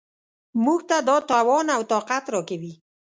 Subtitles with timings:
[0.63, 2.73] موږ ته دا توان او طاقت راکوي.